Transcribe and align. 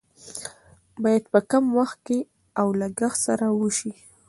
باید 1.03 1.23
په 1.33 1.39
کم 1.51 1.65
وخت 1.79 2.05
او 2.59 2.67
لګښت 2.81 3.19
سره 3.27 3.45
وشي. 3.59 3.91